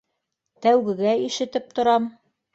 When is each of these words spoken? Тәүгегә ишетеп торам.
Тәүгегә 0.65 1.13
ишетеп 1.27 1.71
торам. 1.79 2.11